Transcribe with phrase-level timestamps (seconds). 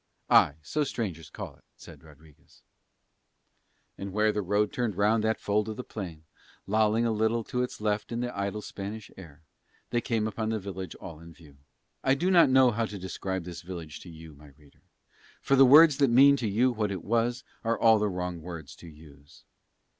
[0.31, 2.63] "Aye, so strangers call it," said Rodriguez.
[3.99, 6.23] And where the road turned round that fold of the plain,
[6.65, 9.43] lolling a little to its left in the idle Spanish air,
[9.91, 11.57] they came upon the village all in view.
[12.03, 14.81] I do not know how to describe this village to you, my reader,
[15.39, 18.75] for the words that mean to you what it was are all the wrong words
[18.77, 19.43] to use.